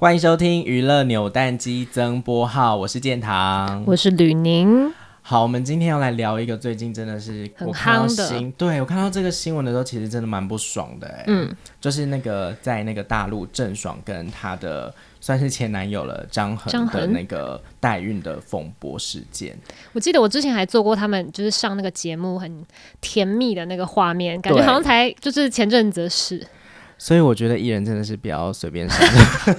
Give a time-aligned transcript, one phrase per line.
[0.00, 4.90] 欢迎收听娱乐扭蛋机增播号，我是建堂，我是吕宁。
[5.20, 19.54] 好，我们今天要来聊一个最近真的是很夯的，对，我看到这个新闻的时候，其实真的蛮不爽的，哎，嗯，就是那个在那个大陆郑爽跟她的算是前男友了张恒的那个代孕的风波事件。
[19.92, 22.64] 我记得我之前还做过他们就是上那个节目很
[23.02, 26.46] 甜蜜的那个画面，感觉好像才就是前阵子的事。
[27.02, 28.98] 所以我觉得艺人真的是比较随便上，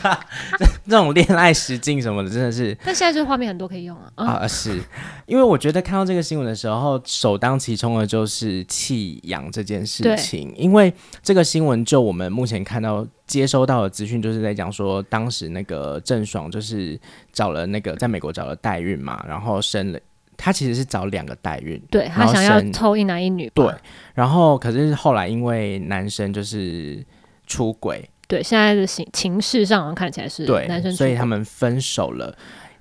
[0.86, 2.78] 这种恋爱实境什么的真的是。
[2.86, 4.12] 但现在这个画面很多可以用啊。
[4.14, 4.80] 啊、呃，是
[5.26, 10.54] 因为我觉得看到这个新闻的时候，首当其冲的就是弃养这件事情。
[10.56, 17.00] 因为这个新闻就我们目前看到接收到的资讯，就是在讲说，当时那个郑爽就是
[17.34, 20.00] 找了那个在美国找了代孕嘛，然后生了，
[20.38, 23.52] 她其实是找两个代孕，对，她想要偷一男一女。
[23.56, 23.74] 对，
[24.14, 27.04] 然后可是后来因为男生就是。
[27.52, 32.34] 出轨，对，现在的形情势上看起来是对男生所以他们分手了，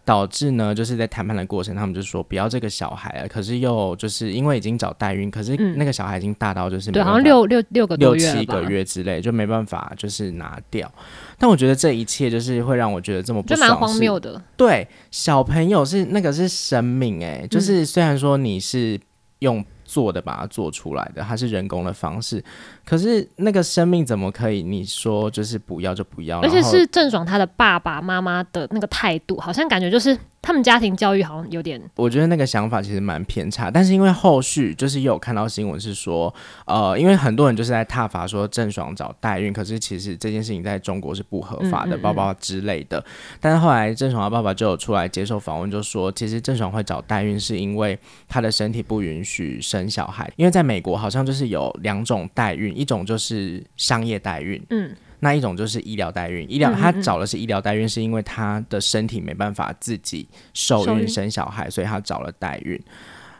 [0.04, 10.88] 导致呢，就是在谈判的过程，他们就说不要这个小孩了，可是又就是因为已经找代孕，可是那个小孩已经大到就是、嗯、对，好像六六六个月六七个月之类，就没办法就是拿掉。
[11.36, 14.40] 但我觉得这一切就是会让我觉得这么就蛮荒谬的。
[14.56, 19.00] 对，小朋友是那个是生命、欸，哎，就是虽然说你是
[19.40, 19.64] 用。
[19.90, 22.42] 做的把它做出来的，它是人工的方式，
[22.84, 24.62] 可是那个生命怎么可以？
[24.62, 30.16] 你说就是不要就不要，而且是郑爽他的爸爸妈妈的那个态度，好像感觉就是。
[30.42, 33.70] 他们家庭教育好像有点，我觉得那个想法其实蛮偏差。
[33.70, 36.34] 但是因为后续就是又有看到新闻是说，
[36.66, 43.04] 呃，因为很多人就是在挞伐说郑爽找代孕，可是其实这件事情在中国是不合法的，包包之类的。
[43.38, 54.96] 但是后来郑爽的爸爸就有出来接受访问，就说其实郑爽会找代孕是因为她的身体不允许生小孩，因为在美国好像就是有两种代孕，一种就是商业代孕，嗯。
[55.20, 62.80] 那一种就是医疗代孕，医疗他找的是医疗代孕，是因为他的身体没办法自己受孕生小孩，所以他找了代孕。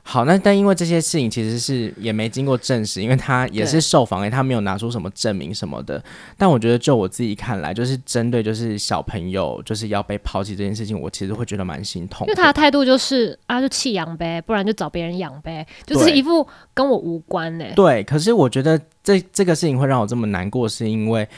[0.02, 6.02] 好，那但因为这些事情其实是也没经过证实，因为他也是受访，哎，他没有拿出什么证明什么的。
[6.38, 12.26] 但我觉得就我自己看来，就是针对就是小朋友就是要被抛弃这件事情，我其实会觉得蛮心痛。
[12.26, 16.44] 因为他的态度就是啊，就弃养呗，不然就找别人养呗，就是一副
[16.74, 17.66] 跟我无关呢。
[17.76, 21.28] 对，可是我觉得这这个事情会让我这么难过，是因为。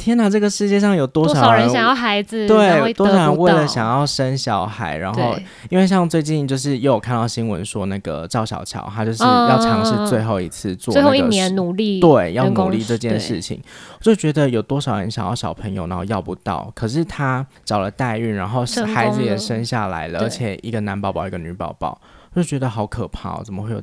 [0.00, 2.48] 天哪，这个世界上有多少人，想要孩子？
[2.48, 5.36] 对，多少人为了想要生小孩，然后
[5.68, 13.60] 因为像最近就是又有看到新闻说，那个赵小乔她就是要尝试最后一次做、那个，最后一年努力，对，要努力这件事情，
[13.98, 22.00] 我就觉得有多少人想要小朋友，然后要不到，可是她找了代孕，然后孩子也生下来了，而且一个男宝宝，一个女宝宝，
[22.34, 23.82] 就觉得好可怕哦，怎么会有？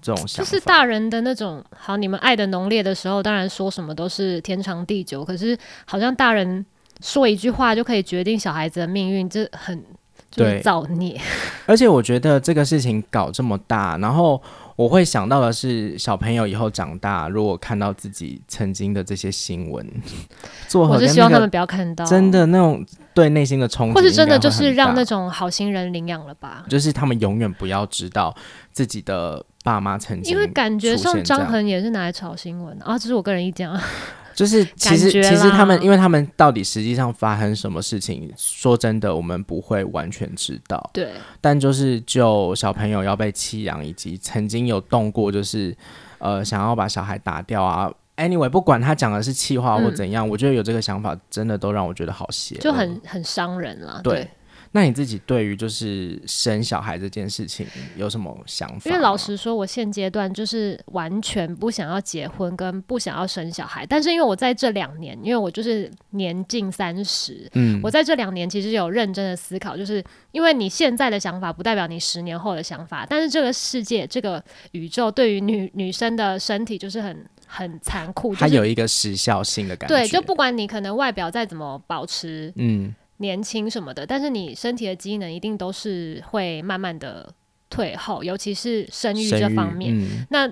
[0.00, 5.24] 这种就是大人的那种好，你们爱的浓烈的时候，当然说什么都是天长地久。
[5.24, 6.64] 可是好像大人
[7.00, 9.84] 说一句话就可以决定小孩子的命运，这很
[10.30, 11.20] 就是造孽。
[11.66, 14.40] 而且我觉得这个事情搞这么大，然后
[14.76, 19.86] 我会想到的是，小朋友以后长大，如果看到自己曾经的这些新闻，
[20.68, 28.34] 做我是希望他们不要看到真的那种对内心的冲击，或是真的就是让那种好心人领养了吧，就是他们永远不要知道
[28.72, 29.44] 自己的。
[29.68, 33.78] 爸妈曾经，因为感觉上张恒也是拿来炒新闻啊，这是我个人意见啊。
[34.34, 40.90] 就是其实其实他们，因为他们到底实际上发生什么事情，说真的，我们不会完全知道。
[40.92, 45.76] 对，但就是就小朋友要被弃养，以及曾经有动过，就是
[46.18, 47.92] 呃想要把小孩打掉啊。
[48.16, 54.00] Anyway，不管他讲的是气话或怎样，嗯，我觉得有这个想法，真的都让我觉得好邪，就很很伤人了。
[54.04, 54.14] 对。
[54.14, 54.28] 对
[54.72, 58.90] 那你自己对于就是生小孩这件事情有什么想法？
[58.90, 63.86] 因为老实说，我现阶段就是完全不想要结婚，跟不想要生小孩。
[63.86, 73.06] 但是因为我在这两年，因为我就是年近三十，嗯，我在这两年其实有认真的思考，就是因为你现在的想法不代表你十年后的想法。
[73.08, 74.42] 但是这个世界，这个
[74.72, 79.96] 宇宙对于女女生的身体就是很很残酷，就是，它有一个时效性的感觉。
[79.96, 82.94] 对，就不管你可能外表再怎么保持，嗯。
[83.18, 87.32] 年轻什么的，但是你身体的机能一定都是会慢慢的
[87.68, 89.96] 退后，尤其是生育这方面。
[89.96, 90.50] 嗯、那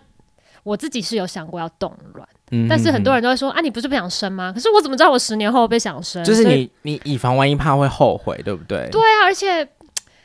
[0.63, 4.53] 我自己是有想过要冻卵，嗯、但是很多人都会说啊，你不是不想生吗？
[4.53, 6.25] 可是我怎么知道我十年后会想生？
[6.25, 8.89] 就是你你以防万一，怕会后悔，对不对？
[8.91, 9.67] 对啊，而且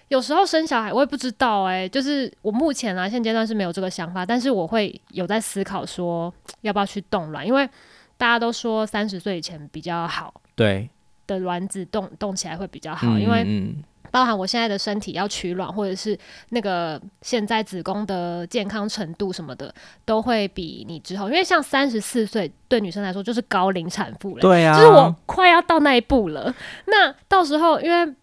[0.08, 7.70] 有时候生小孩我也不知道哎、欸，就是我目前啊现阶段是没有这个想法，但是我会有在思考说要不要去冻卵，因为
[8.18, 10.34] 大家都说三十岁以前比较好。
[10.56, 10.90] 对。
[11.34, 13.74] 的卵子动动起来会比较好，嗯、因为
[14.12, 16.18] 包含我现在的身体要取卵，或者是
[16.50, 19.74] 那个现在子宫的健康程度什么的，
[20.04, 26.54] 都会比你之后，因为像三十四岁对女生来说就是高龄产妇了，对啊，就是我快要到那一步了。
[26.88, 28.14] 那到时候，因为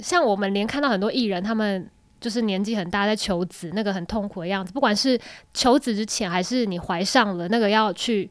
[0.00, 1.88] 像我们连看到很多艺人，他们
[2.20, 5.16] 就是年纪很大在求子，那个很痛苦的样子，不管是
[5.54, 8.28] 求子之前还是你怀上了，那个要去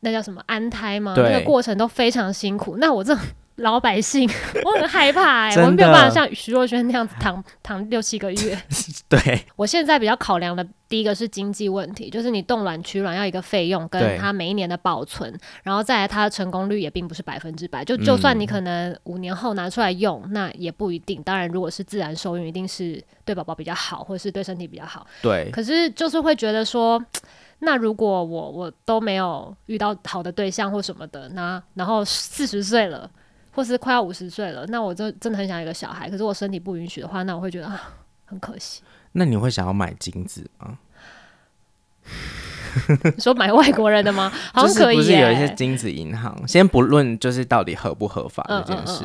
[0.00, 1.14] 那叫什么安胎吗？
[1.16, 2.76] 那个过程都非常辛苦。
[2.78, 3.24] 那我这种。
[3.58, 4.30] 老百姓，
[4.64, 8.56] 我很害怕哎、欸，我们没有办法像徐若瑄那样子躺躺六七个月。
[9.10, 17.84] 对，我现在比较考量的第一个是经济问题，就是你冻卵取卵要一个费用，跟它每一年的保存，然后再来它的成功率也并不是百分之百。
[17.84, 21.20] 就就算你可能五年后拿出来用，嗯，那也不一定。
[21.24, 25.04] 当然，如果是自然受孕，一定是对宝宝比较好，或者是对身体比较好。
[25.20, 25.50] 对。
[25.50, 27.04] 可是就是会觉得说，
[27.60, 33.10] 那如果我我都没有遇到好的对象或什么的，那然后四十岁了。
[33.50, 37.90] 或是快要五十岁了，那我就真的很想要一个小孩，可是我身体不允许的话，那我会觉得啊，
[38.24, 38.82] 很可惜。
[39.10, 40.78] 那你会想要买精子吗？
[43.16, 44.30] 你说买外国人的吗？
[44.54, 45.02] 好像可以、欸。
[45.02, 46.46] 就是不是有一些精子银行？
[46.46, 49.04] 先不论就是到底合不合法这件事。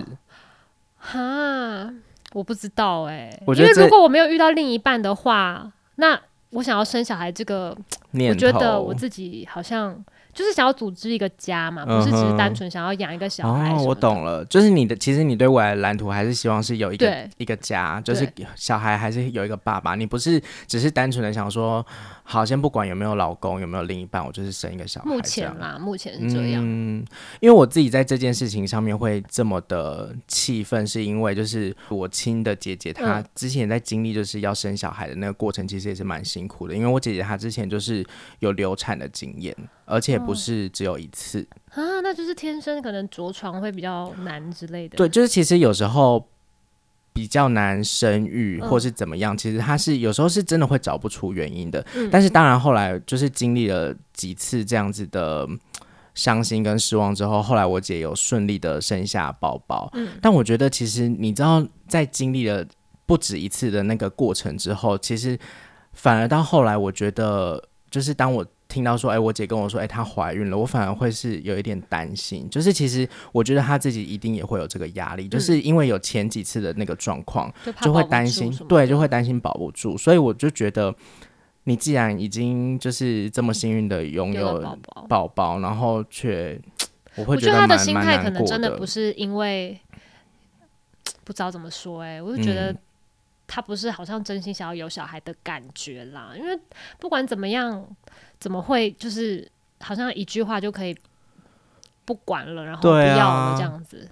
[1.00, 2.03] 哈、嗯嗯嗯，
[2.33, 3.44] 我不知道哎、欸。
[3.47, 6.21] 因为如果我没有遇到另一半的话，那
[6.53, 7.75] 我想要生小孩这个，
[8.11, 10.03] 我觉得我自己好像。
[10.33, 13.71] 就是想要组织一个家嘛，不是只是单纯想要养一个小孩。
[13.71, 19.95] 哦，我懂了，就是你的，其实你对未来的蓝图还是希望是有一个一个家，就是小孩还是有一个爸爸。
[19.95, 21.85] 你不是只是单纯的想说，
[22.24, 25.09] 好，先不管有没有老公，有没有另一半，我就是生一个小孩。
[25.09, 26.63] 目前啦，目前是这样。
[26.65, 27.06] 嗯，
[27.39, 36.74] 因为我自己在这件事情上面会这么的气愤，是因为就是我亲的姐姐，她之前在经历就是要生小孩的那个过程，其实也是蛮辛苦的。
[36.74, 38.03] 因为我姐姐她之前就是
[38.39, 39.56] 有流产的经验。
[39.86, 44.97] 而且不是只有一次、哦、啊，那就是天生可能着床会比较难之类的。
[44.97, 46.25] 对，就是其实有时候
[47.13, 51.85] 比较难生育，或是怎么样，嗯、其实他是有时候是真的会找不出原因的。
[51.95, 55.47] 嗯、但是当然后来就是经历了几次这样子的
[56.13, 59.89] 伤心跟失望之后，后来我姐有顺利的生下宝宝。
[59.93, 62.65] 嗯，但我觉得其实你知道，在经历了
[63.05, 65.37] 不止一次的那个过程之后，其实
[65.93, 68.45] 反而到后来，我觉得就是当我。
[68.73, 72.49] 听到说，哎、欸，我姐跟我说，哎、欸，她怀孕了，我反而会是有一点担心。
[72.49, 79.95] 就是其实我觉得她自己一定也会有这个压力、嗯，就是因为有前几次的那个状况，就会担心，对，就会担心保不住。
[79.95, 80.93] 所以我就觉得，
[81.65, 84.59] 你既然已经就是这么幸运的拥有
[85.07, 86.59] 宝宝，然后却，
[87.15, 89.79] 我会觉得，我觉得他的心态可能真的不是因为
[91.23, 92.71] 不知道怎么说、欸，哎，我就觉得。
[92.71, 92.77] 嗯
[93.53, 96.59] 他不是好像真心想要有小孩的感觉啦，因为
[96.97, 97.88] 不管怎么样，
[98.39, 99.47] 怎么会就是
[99.79, 100.97] 好像一句话就可以
[102.03, 104.09] 不管了，然后不要了这样子，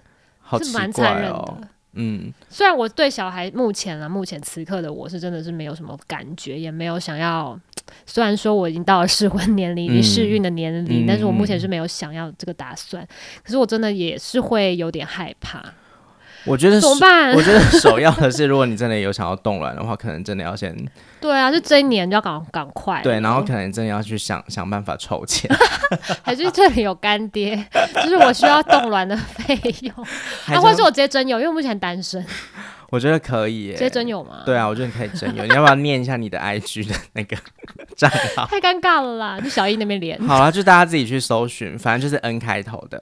[0.47, 1.57] 啊、是蛮残忍的、哦。
[1.93, 7.59] 嗯，虽然我对小孩目前啊，目前此刻的我是真的是没有什么感觉，也没有想要。
[8.05, 13.03] 虽然说我已经到了适婚年龄、离适孕的年龄、嗯，但是我目前是没有想要这个打算。
[13.03, 13.07] 嗯、
[13.43, 15.65] 可是我真的也是会有点害怕。
[16.45, 17.33] 我觉得怎么办？
[17.37, 20.75] 我觉得首要的是，如果你真的有想要冻卵的话，可能真的要先
[21.19, 25.49] 对啊，就这一年就要赶赶快对，然后可能真的要去想 想办法筹钱，
[26.23, 27.55] 还是这里有干爹，
[28.03, 29.93] 就是我需要冻卵的费用，
[30.47, 32.25] 那、啊、或者是我直接征友，因为我目前单身，
[32.89, 34.41] 我觉得可以耶，直接征友吗？
[34.43, 37.37] 对啊，我觉得你可以征友，你要不要念一下你的 IG 的那个
[37.95, 38.47] 账号？
[38.47, 43.01] 太尴尬了啦，就小易那边连好了，就大家自己去搜寻，反正就是 N 开头的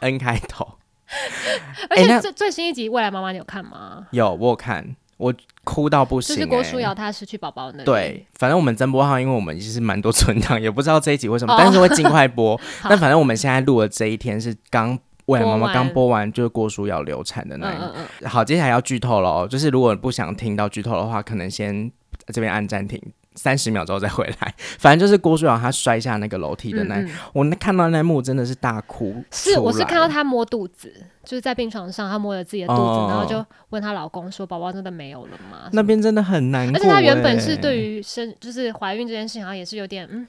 [0.00, 0.66] ，N 开头。
[1.90, 4.06] 而且最、欸、最新一集《未来妈妈》你有看吗？
[4.10, 5.32] 有，我有看，我
[5.64, 6.38] 哭到不行、欸。
[6.38, 12.60] 就是郭书瑶她失去宝宝那对，反正我们增播号，因为我们其实蛮多存档，也不知道这一集为什么，哦、但是会尽快播。
[12.84, 14.96] 但反正我们现在录的这一天是刚
[15.26, 18.28] 《未来妈妈》刚播完，就是郭书瑶流产的那一嗯嗯嗯。
[18.28, 21.90] 好，接下来要剧透了哦，就是如果不想听到剧透的话，可能先
[22.28, 23.00] 这边按暂停。
[23.38, 29.22] 三十秒之后再回来， 反正就是郭书瑶她摔下那个楼梯的那，嗯嗯，我那看到那幕真的是大哭。
[29.30, 30.92] 是，我是看到她摸肚子，
[31.24, 36.76] 就是在病床上，她摸着自己的肚子，哦，然后就问她老公说：“宝宝真的没有了吗？”那边真的很难过。
[36.76, 40.26] 而且她原本是对于生就是怀孕这件事情，好像也是有点嗯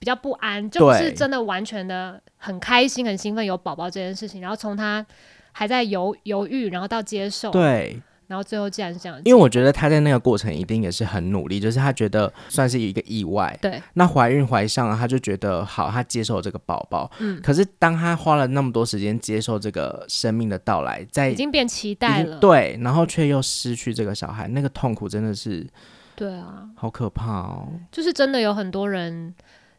[0.00, 4.40] 比较不安，就不是真的完全的很开心、很兴奋有宝宝这件事情。
[4.40, 5.06] 然后从她
[5.52, 8.00] 还在犹犹豫，然后到接受，对。
[8.28, 13.58] 然后最后竟然是这样，因为我觉得他在那个过程一定也是很努力，就是他觉得算是一个意外。
[13.62, 17.10] 对，那怀孕怀上了，他就觉得好，他接受这个宝宝。
[17.20, 25.66] 嗯，可是当他花了那么多时间接受这个生命的到来，在已经变期待了，对，然后却又失去这个小孩，那个痛苦真的是，
[26.14, 27.66] 对啊，好可怕哦。
[27.90, 29.34] 就是真的有很多人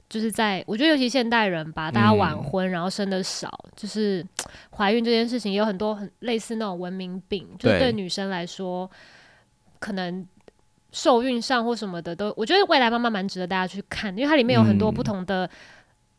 [0.09, 4.25] 就是在我觉得尤其现代人吧，大家晚婚，然后生的少，嗯、就是
[4.75, 8.89] 怀孕这件事情有很多很类似那种文明病，就是对女生来说，
[9.77, 10.25] 可能
[10.91, 15.49] 受孕上或什么的都，我觉得未来妈妈蛮值得大家去看，因为它里面有很多不同的、嗯、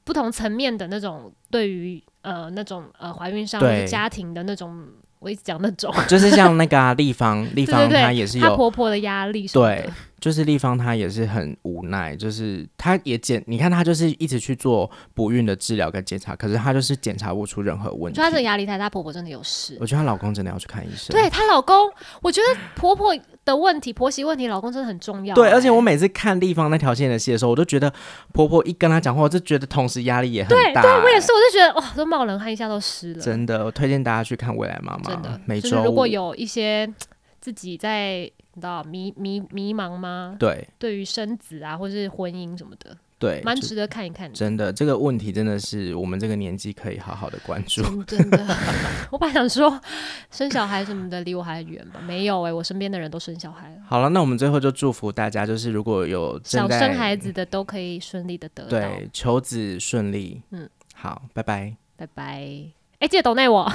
[0.05, 4.87] 不同层面的那种对于呃那种呃怀孕上或者家庭的那种。
[5.21, 9.87] 我一直讲那种，就是像那个啊，丽芳， 丽芳她也是婆婆的压力，对，
[10.21, 18.17] 就是丽芳她也是很无奈，就是她也检，你看她就是一直去做不孕的治疗跟检查，可是她就是检查不出任何问题。
[18.17, 19.77] 就她这个压力太大，婆婆真的有事。
[19.81, 21.09] 我觉得她老公真的要去看医生。
[21.11, 21.75] 对她老公，
[22.23, 25.35] 我觉得婆婆的问题，婆媳问题，老公真的很重要。
[25.35, 27.93] 对，而且我每次看丽芳那条线的戏的时候，我都觉得
[28.33, 30.83] 婆婆一跟她讲话，我就觉得同时压力也很大。
[30.83, 33.21] 对，对我也是，我就觉得哇，都冒冷汗，一下都湿了。
[33.21, 35.03] 真的，我推荐大家去看《未来妈妈》。
[35.09, 36.87] 真的，每周如果有一些
[37.41, 40.37] 自己在你知道迷迷迷茫吗？
[40.39, 42.97] 对，对于生子啊，或是婚姻什么的。
[43.19, 44.35] 对，蛮值得看一看的。
[44.35, 48.03] 真的，这个问题真的是我们这个年纪可以好好的关注。
[48.05, 48.57] 真的，
[49.13, 49.79] 我本来想说
[50.31, 53.77] 生小孩什么的离我还远吧，没有哎、欸，我身边的人都生小孩了。
[53.87, 60.41] 好了，那我们最后就祝福大家，就是如果有想生孩子的，都可以顺利的得到，对，求子顺利。
[60.53, 62.23] 嗯，好，拜拜，拜拜。
[63.01, 63.71] 哎、欸，记得抖内我。